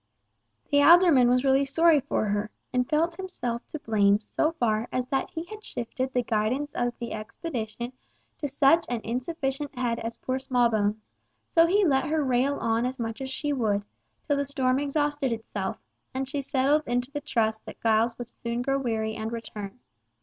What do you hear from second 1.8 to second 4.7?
for her, and felt himself to blame so